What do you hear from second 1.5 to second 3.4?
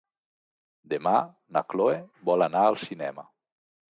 na Cloè vol anar al cinema.